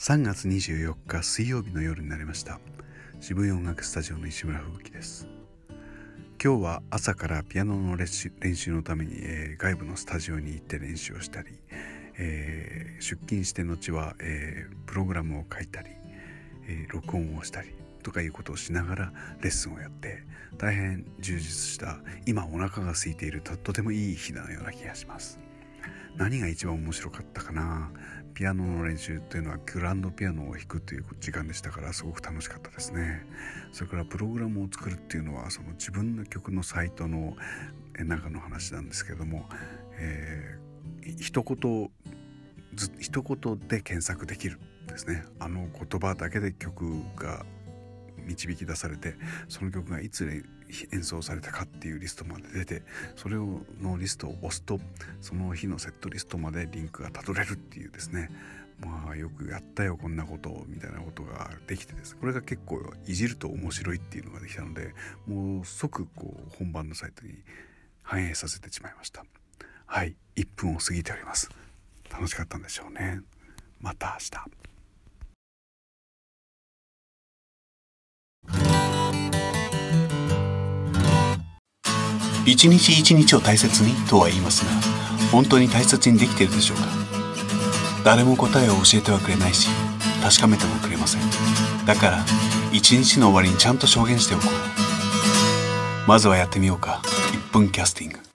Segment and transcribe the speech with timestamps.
[0.00, 2.58] 3月24日水曜日の夜になりました。
[3.20, 5.28] 渋谷音楽スタジオの石村吹雪です。
[6.42, 11.50] 今日は朝からピアノの練習のために、えー、外部のスタジオに行って練習をしたり、
[12.16, 15.90] えー、出勤して後は、えー、プログラムを書いたり、
[16.66, 17.68] え録音をしたり
[18.02, 20.22] とかいうことをしながらレッスンをやって
[20.56, 25.38] 大変充実した今お腹が空いているととてもいい日のような気がします。
[26.16, 27.90] 何が一番面白かったかな？
[28.34, 33.26] ピアノの練習っていうのはグランドピアノを弾くという時間でしたからすごく楽しかったですね。
[33.72, 37.36] それからプログラムを作るっていうのはその自分の曲のサイトの
[37.98, 39.48] 中の話なんですけども、
[39.98, 41.90] えー、一言
[42.98, 45.24] 一言で検索できるですね。
[45.38, 47.44] あの言葉だけで曲が
[48.30, 49.14] 導き出されて
[49.48, 50.44] その曲がいつ
[50.92, 52.82] 演奏されたかっていうリストまで出て
[53.16, 54.78] それをのリストを押すと
[55.20, 58.30] その日のセットリストまでリンクがたどれるっていうですね。
[58.80, 62.16] まあよくやったよこんなことみたいなことができてです。
[62.16, 64.94] これが結構いじると面白いっていうのができたので
[65.26, 67.34] もう即こう本番のサイトに
[68.02, 69.24] 反映させてしまいました。
[69.86, 71.50] はい1分を過ぎております。
[72.10, 73.20] 楽しかったんでしょうね。
[73.80, 74.69] また明日。
[82.46, 84.70] 一日一日を大切にとは言いますが
[85.30, 86.84] 本当に大切にできているでしょうか？
[88.04, 89.68] 誰も答えを教えてはくれないし
[90.22, 91.20] 確かめてもくれません。
[91.86, 92.24] だから
[92.72, 94.44] 一日の終わりにちゃんと証言しておこ
[96.06, 96.08] う。
[96.08, 97.00] まずはやってみようか。
[97.50, 98.29] 1分キャスティング。